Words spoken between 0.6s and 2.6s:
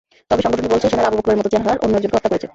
বলছে, সেনারা আবুবকরের মতো চেহারার অন্য একজনকে হত্যা করেছে।